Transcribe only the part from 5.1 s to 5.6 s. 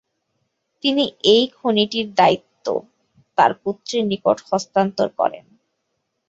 করেন।